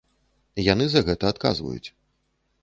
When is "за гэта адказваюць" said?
0.93-1.89